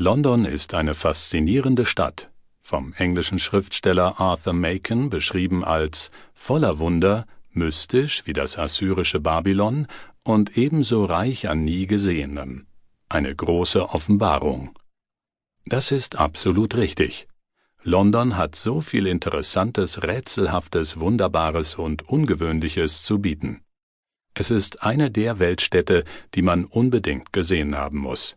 London 0.00 0.44
ist 0.44 0.74
eine 0.74 0.94
faszinierende 0.94 1.84
Stadt, 1.84 2.30
vom 2.60 2.92
englischen 2.92 3.40
Schriftsteller 3.40 4.20
Arthur 4.20 4.52
Machen 4.52 5.10
beschrieben 5.10 5.64
als 5.64 6.12
voller 6.34 6.78
Wunder, 6.78 7.26
mystisch 7.50 8.24
wie 8.24 8.32
das 8.32 8.56
assyrische 8.56 9.18
Babylon 9.18 9.88
und 10.22 10.56
ebenso 10.56 11.04
reich 11.04 11.48
an 11.48 11.64
nie 11.64 11.88
Gesehenem. 11.88 12.68
Eine 13.08 13.34
große 13.34 13.88
Offenbarung. 13.88 14.78
Das 15.66 15.90
ist 15.90 16.14
absolut 16.14 16.76
richtig. 16.76 17.26
London 17.82 18.36
hat 18.36 18.54
so 18.54 18.80
viel 18.80 19.04
Interessantes, 19.04 20.04
Rätselhaftes, 20.04 21.00
Wunderbares 21.00 21.74
und 21.74 22.08
Ungewöhnliches 22.08 23.02
zu 23.02 23.18
bieten. 23.18 23.62
Es 24.34 24.52
ist 24.52 24.84
eine 24.84 25.10
der 25.10 25.40
Weltstädte, 25.40 26.04
die 26.34 26.42
man 26.42 26.66
unbedingt 26.66 27.32
gesehen 27.32 27.76
haben 27.76 27.98
muss. 27.98 28.36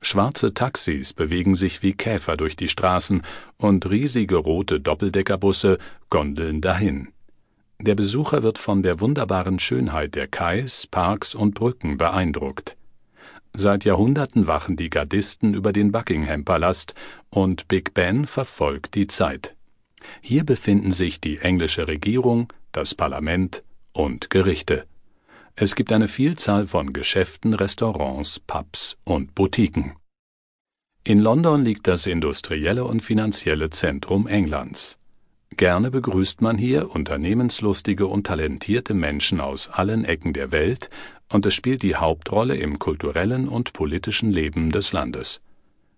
Schwarze 0.00 0.54
Taxis 0.54 1.12
bewegen 1.12 1.54
sich 1.54 1.82
wie 1.82 1.92
Käfer 1.92 2.36
durch 2.36 2.56
die 2.56 2.68
Straßen 2.68 3.22
und 3.56 3.90
riesige 3.90 4.36
rote 4.36 4.80
Doppeldeckerbusse 4.80 5.78
gondeln 6.10 6.60
dahin. 6.60 7.08
Der 7.80 7.94
Besucher 7.94 8.42
wird 8.42 8.58
von 8.58 8.82
der 8.82 9.00
wunderbaren 9.00 9.58
Schönheit 9.58 10.14
der 10.14 10.28
Kais, 10.28 10.86
Parks 10.86 11.34
und 11.34 11.54
Brücken 11.54 11.98
beeindruckt. 11.98 12.76
Seit 13.52 13.84
Jahrhunderten 13.84 14.46
wachen 14.46 14.76
die 14.76 14.90
Gardisten 14.90 15.54
über 15.54 15.72
den 15.72 15.92
Buckingham-Palast 15.92 16.94
und 17.30 17.68
Big 17.68 17.94
Ben 17.94 18.26
verfolgt 18.26 18.94
die 18.94 19.06
Zeit. 19.06 19.54
Hier 20.20 20.44
befinden 20.44 20.92
sich 20.92 21.20
die 21.20 21.38
englische 21.38 21.88
Regierung, 21.88 22.52
das 22.72 22.94
Parlament 22.94 23.62
und 23.92 24.30
Gerichte. 24.30 24.84
Es 25.58 25.74
gibt 25.74 25.90
eine 25.90 26.06
Vielzahl 26.06 26.66
von 26.66 26.92
Geschäften, 26.92 27.54
Restaurants, 27.54 28.40
Pubs 28.40 28.98
und 29.04 29.34
Boutiquen. 29.34 29.94
In 31.02 31.18
London 31.18 31.64
liegt 31.64 31.86
das 31.86 32.04
industrielle 32.04 32.84
und 32.84 33.00
finanzielle 33.00 33.70
Zentrum 33.70 34.26
Englands. 34.26 34.98
Gerne 35.56 35.90
begrüßt 35.90 36.42
man 36.42 36.58
hier 36.58 36.90
unternehmenslustige 36.90 38.06
und 38.06 38.26
talentierte 38.26 38.92
Menschen 38.92 39.40
aus 39.40 39.70
allen 39.70 40.04
Ecken 40.04 40.34
der 40.34 40.52
Welt, 40.52 40.90
und 41.30 41.46
es 41.46 41.54
spielt 41.54 41.82
die 41.82 41.96
Hauptrolle 41.96 42.56
im 42.56 42.78
kulturellen 42.78 43.48
und 43.48 43.72
politischen 43.72 44.30
Leben 44.30 44.70
des 44.70 44.92
Landes. 44.92 45.40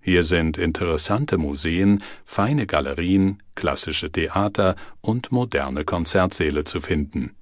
Hier 0.00 0.24
sind 0.24 0.56
interessante 0.56 1.36
Museen, 1.36 2.02
feine 2.24 2.66
Galerien, 2.66 3.42
klassische 3.54 4.10
Theater 4.10 4.76
und 5.02 5.30
moderne 5.30 5.84
Konzertsäle 5.84 6.64
zu 6.64 6.80
finden. 6.80 7.34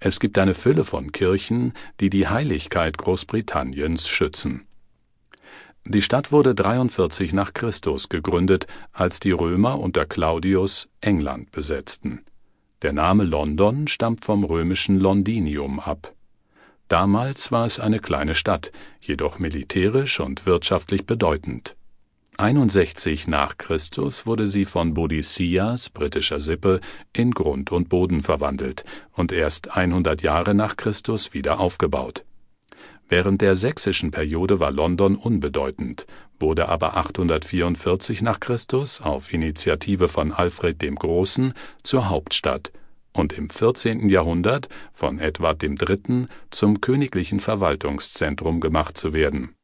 Es 0.00 0.20
gibt 0.20 0.38
eine 0.38 0.54
Fülle 0.54 0.84
von 0.84 1.12
Kirchen, 1.12 1.72
die 2.00 2.10
die 2.10 2.28
Heiligkeit 2.28 2.98
Großbritanniens 2.98 4.08
schützen. 4.08 4.66
Die 5.84 6.02
Stadt 6.02 6.30
wurde 6.32 6.54
43 6.54 7.32
nach 7.32 7.54
Christus 7.54 8.08
gegründet, 8.08 8.66
als 8.92 9.20
die 9.20 9.32
Römer 9.32 9.80
unter 9.80 10.06
Claudius 10.06 10.88
England 11.00 11.50
besetzten. 11.50 12.24
Der 12.82 12.92
Name 12.92 13.24
London 13.24 13.88
stammt 13.88 14.24
vom 14.24 14.44
römischen 14.44 14.98
Londinium 14.98 15.80
ab. 15.80 16.14
Damals 16.88 17.50
war 17.50 17.66
es 17.66 17.80
eine 17.80 17.98
kleine 17.98 18.34
Stadt, 18.34 18.70
jedoch 19.00 19.38
militärisch 19.38 20.20
und 20.20 20.46
wirtschaftlich 20.46 21.06
bedeutend 21.06 21.76
61 22.38 23.28
nach 23.28 23.58
Christus 23.58 24.26
wurde 24.26 24.48
sie 24.48 24.64
von 24.64 24.94
Bodiceas 24.94 25.90
britischer 25.90 26.40
Sippe 26.40 26.80
in 27.12 27.30
Grund 27.30 27.70
und 27.72 27.90
Boden 27.90 28.22
verwandelt 28.22 28.84
und 29.12 29.32
erst 29.32 29.76
100 29.76 30.22
Jahre 30.22 30.54
nach 30.54 30.76
Christus 30.76 31.34
wieder 31.34 31.60
aufgebaut. 31.60 32.24
Während 33.08 33.42
der 33.42 33.54
sächsischen 33.54 34.10
Periode 34.10 34.60
war 34.60 34.70
London 34.70 35.16
unbedeutend, 35.16 36.06
wurde 36.40 36.70
aber 36.70 36.96
844 36.96 38.22
nach 38.22 38.40
Christus 38.40 39.02
auf 39.02 39.30
Initiative 39.32 40.08
von 40.08 40.32
Alfred 40.32 40.80
dem 40.80 40.94
Großen 40.94 41.52
zur 41.82 42.08
Hauptstadt 42.08 42.72
und 43.12 43.34
im 43.34 43.50
14. 43.50 44.08
Jahrhundert 44.08 44.70
von 44.94 45.18
Edward 45.18 45.62
III. 45.62 46.26
zum 46.48 46.80
königlichen 46.80 47.40
Verwaltungszentrum 47.40 48.60
gemacht 48.60 48.96
zu 48.96 49.12
werden 49.12 49.54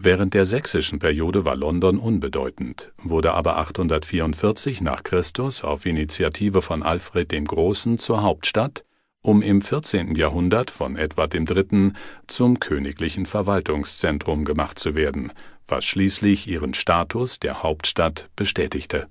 Während 0.00 0.32
der 0.34 0.46
sächsischen 0.46 1.00
Periode 1.00 1.44
war 1.44 1.56
London 1.56 1.98
unbedeutend, 1.98 2.92
wurde 3.02 3.34
aber 3.34 3.58
844 3.58 4.80
nach 4.80 5.02
Christus 5.02 5.64
auf 5.64 5.86
Initiative 5.86 6.62
von 6.62 6.84
Alfred 6.84 7.32
dem 7.32 7.44
Großen 7.44 7.98
zur 7.98 8.22
Hauptstadt, 8.22 8.84
um 9.22 9.42
im 9.42 9.60
14. 9.60 10.14
Jahrhundert 10.14 10.70
von 10.70 10.96
Edward 10.96 11.34
III. 11.34 11.92
zum 12.28 12.60
königlichen 12.60 13.26
Verwaltungszentrum 13.26 14.44
gemacht 14.44 14.78
zu 14.78 14.94
werden, 14.94 15.32
was 15.66 15.84
schließlich 15.84 16.46
ihren 16.46 16.74
Status 16.74 17.40
der 17.40 17.64
Hauptstadt 17.64 18.30
bestätigte. 18.36 19.08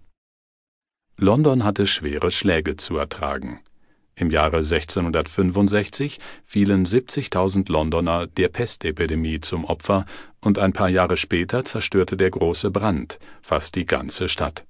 London 1.18 1.66
hatte 1.66 1.86
schwere 1.86 2.32
Schläge 2.32 2.78
zu 2.78 2.96
ertragen 2.98 3.60
im 4.18 4.32
Jahre 4.32 4.58
1665 4.58 6.20
fielen 6.44 6.86
70.000 6.86 7.72
Londoner 7.72 8.28
der 8.28 8.50
Pestepidemie 8.50 9.40
zum 9.40 9.64
Opfer 9.64 10.06
und 10.42 10.60
ein 10.60 10.74
paar 10.74 10.90
Jahre 10.90 11.18
später 11.18 11.64
zerstörte 11.64 12.18
der 12.18 12.32
große 12.32 12.72
Brand 12.72 13.20
fast 13.42 13.76
die 13.76 13.86
ganze 13.86 14.28
Stadt. 14.28 14.66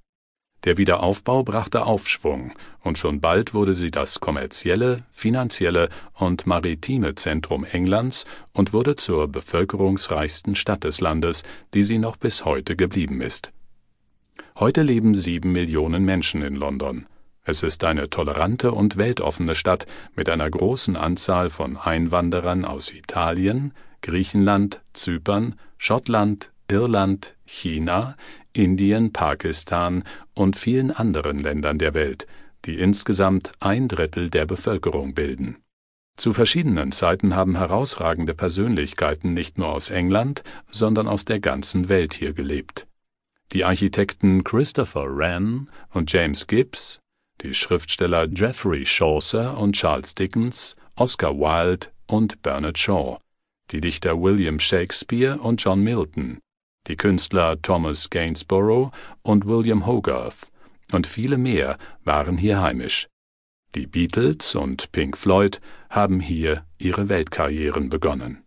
Der 0.64 0.76
Wiederaufbau 0.76 1.44
brachte 1.44 1.86
Aufschwung, 1.86 2.52
und 2.80 2.98
schon 2.98 3.20
bald 3.20 3.54
wurde 3.54 3.74
sie 3.74 3.92
das 3.92 4.18
kommerzielle, 4.18 5.04
finanzielle 5.12 5.88
und 6.14 6.46
maritime 6.46 7.14
Zentrum 7.14 7.64
Englands 7.64 8.26
und 8.52 8.72
wurde 8.72 8.96
zur 8.96 9.28
bevölkerungsreichsten 9.28 10.56
Stadt 10.56 10.82
des 10.82 11.00
Landes, 11.00 11.44
die 11.74 11.84
sie 11.84 11.98
noch 11.98 12.16
bis 12.16 12.44
heute 12.44 12.74
geblieben 12.74 13.20
ist. 13.20 13.52
Heute 14.56 14.82
leben 14.82 15.14
sieben 15.14 15.52
Millionen 15.52 16.04
Menschen 16.04 16.42
in 16.42 16.56
London 16.56 17.06
es 17.48 17.62
ist 17.62 17.82
eine 17.82 18.10
tolerante 18.10 18.72
und 18.72 18.98
weltoffene 18.98 19.54
Stadt 19.54 19.86
mit 20.14 20.28
einer 20.28 20.50
großen 20.50 20.96
Anzahl 20.96 21.48
von 21.48 21.78
Einwanderern 21.78 22.66
aus 22.66 22.92
Italien, 22.92 23.72
Griechenland, 24.02 24.82
Zypern, 24.92 25.54
Schottland, 25.78 26.52
Irland, 26.70 27.36
China, 27.46 28.16
Indien, 28.52 29.14
Pakistan 29.14 30.04
und 30.34 30.56
vielen 30.56 30.90
anderen 30.90 31.38
Ländern 31.38 31.78
der 31.78 31.94
Welt, 31.94 32.26
die 32.66 32.78
insgesamt 32.78 33.52
ein 33.60 33.88
Drittel 33.88 34.28
der 34.28 34.44
Bevölkerung 34.44 35.14
bilden. 35.14 35.56
Zu 36.18 36.34
verschiedenen 36.34 36.92
Zeiten 36.92 37.34
haben 37.34 37.56
herausragende 37.56 38.34
Persönlichkeiten 38.34 39.32
nicht 39.32 39.56
nur 39.56 39.68
aus 39.68 39.88
England, 39.88 40.42
sondern 40.70 41.08
aus 41.08 41.24
der 41.24 41.40
ganzen 41.40 41.88
Welt 41.88 42.12
hier 42.12 42.34
gelebt. 42.34 42.86
Die 43.52 43.64
Architekten 43.64 44.44
Christopher 44.44 45.16
Wren 45.16 45.70
und 45.94 46.12
James 46.12 46.46
Gibbs, 46.46 47.00
die 47.42 47.54
Schriftsteller 47.54 48.26
Geoffrey 48.26 48.84
Chaucer 48.84 49.58
und 49.58 49.74
Charles 49.74 50.14
Dickens, 50.14 50.76
Oscar 50.96 51.36
Wilde 51.38 51.88
und 52.06 52.42
Bernard 52.42 52.78
Shaw, 52.78 53.18
die 53.70 53.80
Dichter 53.80 54.20
William 54.20 54.58
Shakespeare 54.58 55.38
und 55.38 55.62
John 55.62 55.82
Milton, 55.82 56.40
die 56.86 56.96
Künstler 56.96 57.60
Thomas 57.62 58.10
Gainsborough 58.10 58.90
und 59.22 59.46
William 59.46 59.86
Hogarth 59.86 60.50
und 60.92 61.06
viele 61.06 61.38
mehr 61.38 61.78
waren 62.04 62.38
hier 62.38 62.60
heimisch. 62.60 63.08
Die 63.74 63.86
Beatles 63.86 64.54
und 64.54 64.90
Pink 64.92 65.16
Floyd 65.16 65.60
haben 65.90 66.20
hier 66.20 66.64
ihre 66.78 67.08
Weltkarrieren 67.08 67.90
begonnen. 67.90 68.42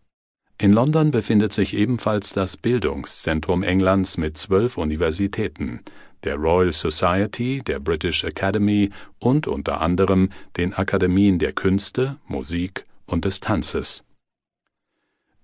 In 0.62 0.74
London 0.74 1.10
befindet 1.10 1.54
sich 1.54 1.76
ebenfalls 1.76 2.34
das 2.34 2.56
Bildungszentrum 2.56 3.64
Englands 3.64 4.18
mit 4.18 4.38
zwölf 4.38 4.78
Universitäten, 4.78 5.80
der 6.24 6.36
Royal 6.36 6.72
Society, 6.72 7.64
der 7.66 7.80
British 7.80 8.24
Academy 8.24 8.92
und 9.18 9.48
unter 9.48 9.82
anderem 9.82 10.30
den 10.58 10.76
Akademien 10.76 11.40
der 11.40 11.54
Künste, 11.54 12.18
Musik 12.28 12.86
und 13.08 13.26
des 13.26 13.40
Tanzes. 13.40 14.04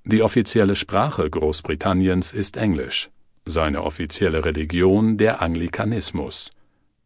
Die 0.04 0.22
offizielle 0.22 0.76
Sprache 0.76 1.28
Großbritanniens 1.28 2.32
ist 2.32 2.56
Englisch, 2.56 3.10
seine 3.44 3.82
offizielle 3.82 4.46
Religion 4.46 5.18
der 5.18 5.42
Anglikanismus. 5.42 6.52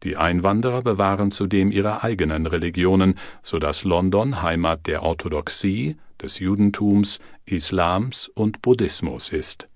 Die 0.03 0.17
Einwanderer 0.17 0.81
bewahren 0.81 1.31
zudem 1.31 1.71
ihre 1.71 2.03
eigenen 2.03 2.47
Religionen, 2.47 3.15
so 3.43 3.59
dass 3.59 3.83
London 3.83 4.41
Heimat 4.41 4.87
der 4.87 5.03
Orthodoxie, 5.03 5.97
des 6.21 6.39
Judentums, 6.39 7.19
Islams 7.45 8.27
und 8.27 8.61
Buddhismus 8.61 9.29
ist. 9.29 9.67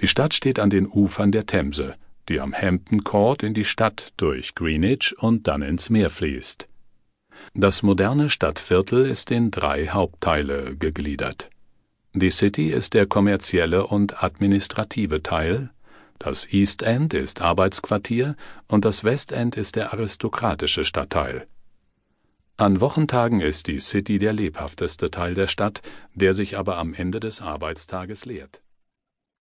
Die 0.00 0.08
Stadt 0.08 0.34
steht 0.34 0.58
an 0.58 0.70
den 0.70 0.86
Ufern 0.88 1.30
der 1.30 1.46
Themse 1.46 1.94
die 2.30 2.40
am 2.40 2.54
Hampton 2.54 3.02
Court 3.02 3.42
in 3.42 3.54
die 3.54 3.64
Stadt 3.64 4.12
durch 4.16 4.54
Greenwich 4.54 5.18
und 5.18 5.48
dann 5.48 5.62
ins 5.62 5.90
Meer 5.90 6.10
fließt. 6.10 6.68
Das 7.54 7.82
moderne 7.82 8.30
Stadtviertel 8.30 9.04
ist 9.04 9.32
in 9.32 9.50
drei 9.50 9.88
Hauptteile 9.88 10.76
gegliedert. 10.76 11.50
Die 12.12 12.30
City 12.30 12.68
ist 12.68 12.94
der 12.94 13.06
kommerzielle 13.06 13.86
und 13.86 14.22
administrative 14.22 15.22
Teil, 15.22 15.70
das 16.20 16.52
East 16.52 16.82
End 16.82 17.12
ist 17.14 17.40
Arbeitsquartier 17.40 18.36
und 18.68 18.84
das 18.84 19.02
West 19.02 19.32
End 19.32 19.56
ist 19.56 19.74
der 19.74 19.92
aristokratische 19.92 20.84
Stadtteil. 20.84 21.48
An 22.56 22.80
Wochentagen 22.80 23.40
ist 23.40 23.66
die 23.66 23.80
City 23.80 24.18
der 24.18 24.34
lebhafteste 24.34 25.10
Teil 25.10 25.34
der 25.34 25.48
Stadt, 25.48 25.82
der 26.14 26.34
sich 26.34 26.58
aber 26.58 26.76
am 26.76 26.94
Ende 26.94 27.18
des 27.18 27.40
Arbeitstages 27.40 28.26
leert 28.26 28.60